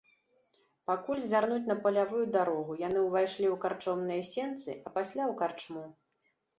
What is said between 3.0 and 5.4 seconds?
ўвайшлі ў карчомныя сенцы, а пасля ў